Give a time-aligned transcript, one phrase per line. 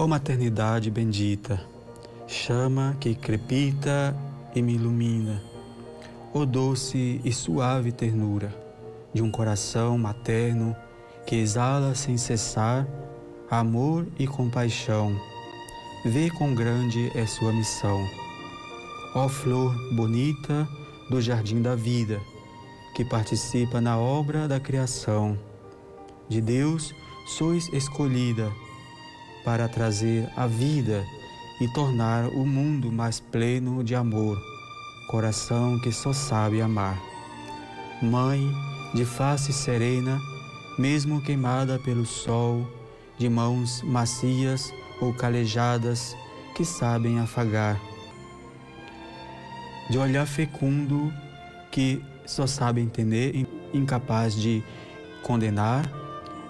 [0.00, 1.60] Ó maternidade bendita,
[2.26, 4.16] chama que crepita
[4.54, 5.42] e me ilumina.
[6.32, 8.50] Ó doce e suave ternura
[9.12, 10.74] de um coração materno
[11.26, 12.88] que exala sem cessar
[13.50, 15.14] amor e compaixão.
[16.02, 18.02] Vê quão grande é sua missão.
[19.14, 20.66] Ó flor bonita
[21.10, 22.18] do jardim da vida,
[22.94, 25.38] que participa na obra da criação.
[26.26, 26.94] De Deus
[27.26, 28.50] sois escolhida
[29.44, 31.04] para trazer a vida
[31.60, 34.40] e tornar o mundo mais pleno de amor,
[35.08, 36.98] coração que só sabe amar.
[38.02, 38.50] Mãe
[38.94, 40.18] de face serena,
[40.78, 42.66] mesmo queimada pelo sol,
[43.18, 46.16] de mãos macias ou calejadas
[46.54, 47.78] que sabem afagar,
[49.90, 51.12] de olhar fecundo
[51.70, 54.62] que só sabe entender, incapaz de
[55.22, 55.90] condenar,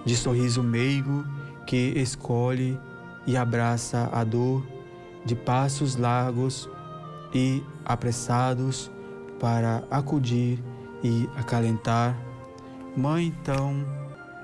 [0.04, 1.24] de sorriso meigo
[1.70, 2.76] que escolhe
[3.24, 4.66] e abraça a dor,
[5.24, 6.68] de passos largos
[7.32, 8.90] e apressados
[9.38, 10.60] para acudir
[11.00, 12.18] e acalentar.
[12.96, 13.84] Mãe, tão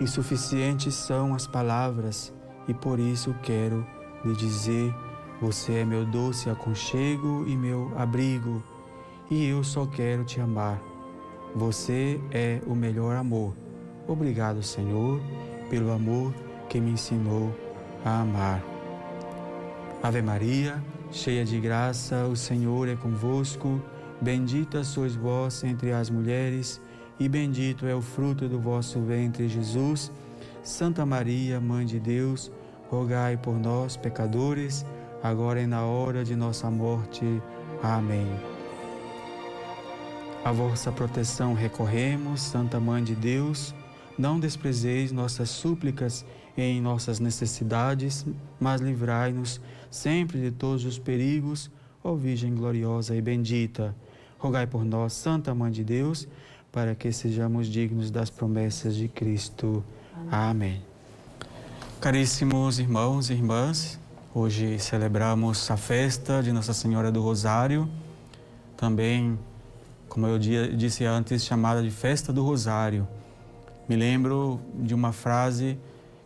[0.00, 2.32] insuficientes são as palavras
[2.68, 3.84] e por isso quero
[4.24, 4.94] lhe dizer:
[5.40, 8.62] você é meu doce aconchego e meu abrigo,
[9.28, 10.80] e eu só quero te amar.
[11.56, 13.52] Você é o melhor amor.
[14.06, 15.20] Obrigado, Senhor,
[15.68, 16.45] pelo amor
[16.76, 17.56] que me ensinou
[18.04, 18.62] a amar.
[20.02, 23.80] Ave Maria, cheia de graça, o Senhor é convosco.
[24.20, 26.78] Bendita sois vós entre as mulheres,
[27.18, 30.12] e bendito é o fruto do vosso ventre, Jesus.
[30.62, 32.52] Santa Maria, Mãe de Deus,
[32.90, 34.84] rogai por nós, pecadores,
[35.22, 37.24] agora e na hora de nossa morte.
[37.82, 38.28] Amém.
[40.44, 43.74] A vossa proteção recorremos, Santa Mãe de Deus.
[44.18, 46.24] Não desprezeis nossas súplicas
[46.56, 48.26] em nossas necessidades,
[48.58, 51.70] mas livrai-nos sempre de todos os perigos,
[52.02, 53.94] ó Virgem gloriosa e bendita.
[54.38, 56.26] Rogai por nós, Santa Mãe de Deus,
[56.70, 59.84] para que sejamos dignos das promessas de Cristo.
[60.30, 60.82] Amém.
[62.00, 63.98] Caríssimos irmãos e irmãs,
[64.34, 67.88] hoje celebramos a festa de Nossa Senhora do Rosário,
[68.76, 69.38] também,
[70.08, 73.08] como eu disse antes, chamada de Festa do Rosário.
[73.88, 75.78] Me lembro de uma frase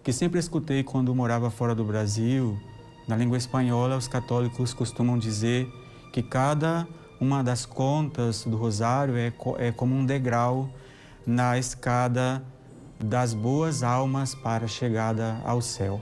[0.03, 2.59] que sempre escutei quando morava fora do Brasil.
[3.07, 5.69] Na língua espanhola, os católicos costumam dizer
[6.13, 6.87] que cada
[7.21, 10.71] uma das contas do rosário é, é como um degrau
[11.27, 12.43] na escada
[12.99, 16.01] das boas almas para a chegada ao céu.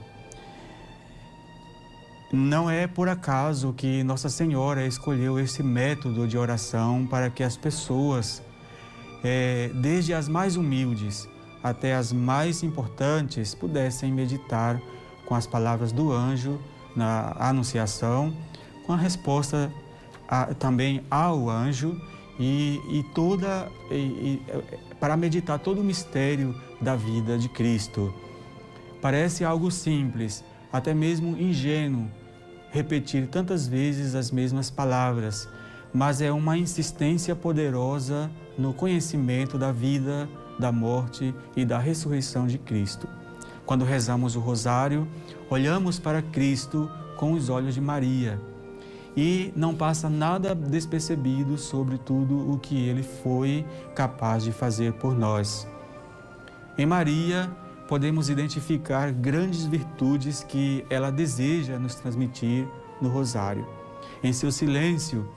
[2.31, 7.57] Não é por acaso que Nossa Senhora escolheu esse método de oração para que as
[7.57, 8.41] pessoas,
[9.23, 11.27] é, desde as mais humildes,
[11.63, 14.81] até as mais importantes pudessem meditar
[15.25, 16.59] com as palavras do anjo
[16.95, 18.35] na Anunciação,
[18.85, 19.71] com a resposta
[20.27, 21.99] a, também ao anjo
[22.39, 24.41] e, e toda e, e,
[24.99, 28.13] para meditar todo o mistério da vida de Cristo.
[29.01, 32.09] Parece algo simples, até mesmo ingênuo,
[32.71, 35.47] repetir tantas vezes as mesmas palavras,
[35.93, 42.57] mas é uma insistência poderosa no conhecimento da vida da morte e da ressurreição de
[42.57, 43.07] Cristo.
[43.65, 45.07] Quando rezamos o rosário,
[45.49, 48.39] olhamos para Cristo com os olhos de Maria
[49.15, 53.65] e não passa nada despercebido sobre tudo o que ele foi
[53.95, 55.67] capaz de fazer por nós.
[56.77, 57.51] Em Maria,
[57.87, 62.67] podemos identificar grandes virtudes que ela deseja nos transmitir
[63.01, 63.67] no rosário.
[64.23, 65.27] Em seu silêncio,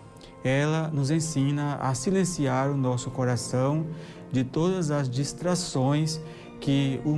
[0.45, 3.87] ela nos ensina a silenciar o nosso coração
[4.33, 6.21] de todas as distrações
[6.61, 7.11] que o,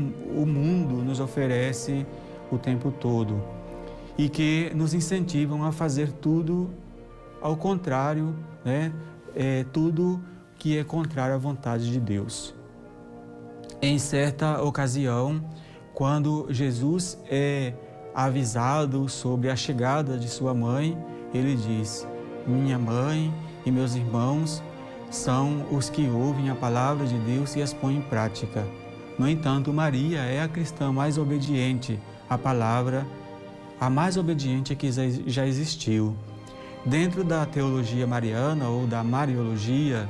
[0.43, 2.05] o mundo nos oferece
[2.51, 3.43] o tempo todo
[4.19, 6.71] e que nos incentivam a fazer tudo
[7.41, 8.93] ao contrário, né?
[9.35, 10.21] É, tudo
[10.59, 12.55] que é contrário à vontade de Deus.
[13.83, 15.45] Em certa ocasião,
[15.93, 17.75] quando Jesus é
[18.15, 20.97] avisado sobre a chegada de sua mãe,
[21.35, 22.07] ele diz:
[22.47, 23.35] Minha mãe
[23.67, 24.63] e meus irmãos
[25.15, 28.67] são os que ouvem a palavra de Deus e as põem em prática.
[29.19, 33.07] No entanto, Maria é a cristã mais obediente à palavra,
[33.81, 34.91] a mais obediente que
[35.27, 36.17] já existiu.
[36.85, 40.09] Dentro da teologia mariana ou da mariologia,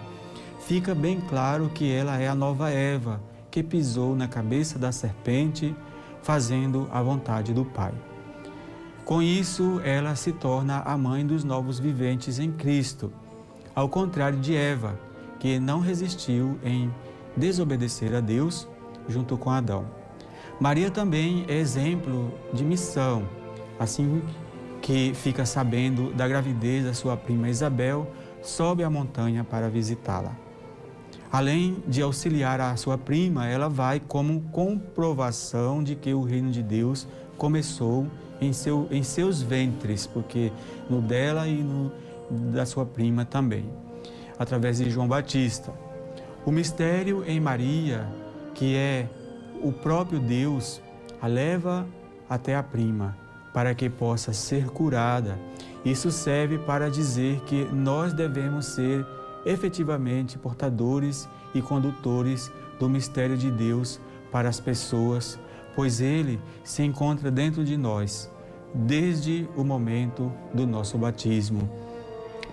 [0.67, 3.21] fica bem claro que ela é a nova Eva,
[3.51, 5.77] que pisou na cabeça da serpente,
[6.23, 7.93] fazendo a vontade do Pai.
[9.05, 13.13] Com isso, ela se torna a mãe dos novos viventes em Cristo
[13.75, 14.99] ao contrário de Eva,
[15.39, 16.93] que não resistiu em
[17.37, 18.69] desobedecer a Deus
[19.09, 19.85] junto com Adão.
[20.61, 23.29] Maria também é exemplo de missão.
[23.79, 24.23] assim
[24.81, 28.07] que fica sabendo da gravidez da sua prima Isabel,
[28.43, 30.37] sobe a montanha para visitá-la.
[31.33, 36.63] Além de auxiliar a sua prima, ela vai como comprovação de que o reino de
[36.63, 38.07] Deus começou
[38.41, 40.53] em, seu, em seus ventres, porque
[40.89, 41.91] no dela e no
[42.35, 43.65] da sua prima também,
[44.39, 45.73] através de João Batista.
[46.45, 48.07] O mistério em Maria,
[48.55, 49.09] que é
[49.63, 50.81] o próprio Deus,
[51.21, 51.87] a leva
[52.29, 53.17] até a prima
[53.53, 55.39] para que possa ser curada.
[55.85, 59.07] Isso serve para dizer que nós devemos ser
[59.47, 64.01] efetivamente portadores e condutores do mistério de Deus
[64.33, 65.39] para as pessoas,
[65.77, 68.31] pois ele se encontra dentro de nós
[68.75, 71.71] desde o momento do nosso batismo.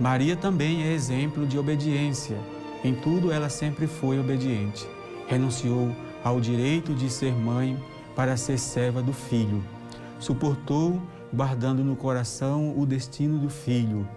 [0.01, 2.35] Maria também é exemplo de obediência.
[2.83, 4.83] Em tudo ela sempre foi obediente.
[5.27, 7.77] Renunciou ao direito de ser mãe
[8.15, 9.63] para ser serva do filho.
[10.19, 10.99] Suportou,
[11.31, 14.09] guardando no coração o destino do filho,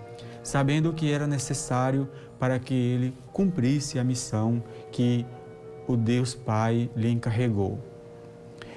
[0.43, 2.09] sabendo que era necessário
[2.39, 5.27] para que ele cumprisse a missão que
[5.87, 7.79] o Deus Pai lhe encarregou.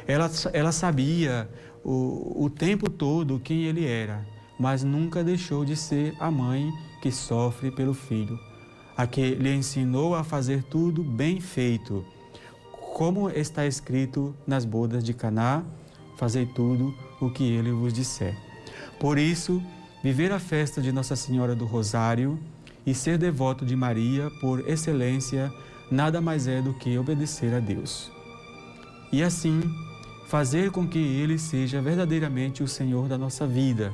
[0.06, 1.48] Ela, ela sabia
[1.86, 4.26] o, o tempo todo quem ele era,
[4.60, 6.70] mas nunca deixou de ser a mãe
[7.02, 8.40] que sofre pelo filho,
[8.96, 12.06] a que lhe ensinou a fazer tudo bem feito,
[12.94, 15.64] como está escrito nas bodas de Caná,
[16.18, 18.36] fazei tudo o que ele vos disser.
[19.00, 19.62] Por isso,
[20.04, 22.40] viver a festa de Nossa Senhora do Rosário
[22.86, 25.54] e ser devoto de Maria por excelência
[25.92, 28.12] nada mais é do que obedecer a Deus.
[29.12, 29.62] E assim,
[30.28, 33.94] fazer com que Ele seja verdadeiramente o Senhor da nossa vida.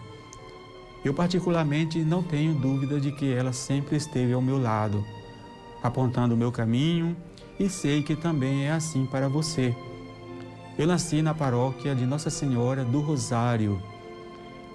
[1.04, 5.06] Eu, particularmente, não tenho dúvida de que ela sempre esteve ao meu lado,
[5.82, 7.16] apontando o meu caminho
[7.60, 9.76] e sei que também é assim para você.
[10.78, 13.82] Eu nasci na paróquia de Nossa Senhora do Rosário.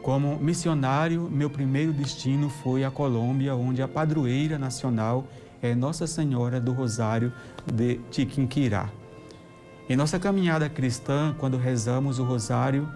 [0.03, 5.27] Como missionário, meu primeiro destino foi a Colômbia, onde a padroeira nacional
[5.61, 7.33] é Nossa Senhora do Rosário
[7.67, 8.91] de Tiquinquirá.
[9.89, 12.87] Em nossa caminhada cristã, quando rezamos o rosário,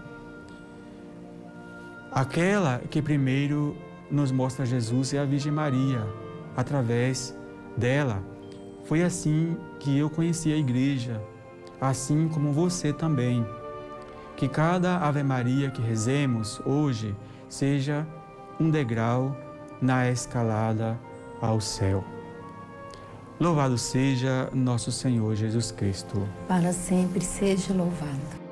[2.13, 3.75] aquela que primeiro
[4.09, 6.07] nos mostra Jesus é a Virgem Maria.
[6.55, 7.35] Através
[7.75, 8.23] dela,
[8.85, 11.21] foi assim que eu conheci a igreja,
[11.81, 13.45] assim como você também.
[14.35, 17.15] Que cada Ave Maria que rezemos hoje
[17.49, 18.05] seja
[18.59, 19.35] um degrau
[19.81, 20.99] na escalada
[21.41, 22.03] ao céu.
[23.39, 26.27] Louvado seja nosso Senhor Jesus Cristo.
[26.47, 28.42] Para sempre seja louvado.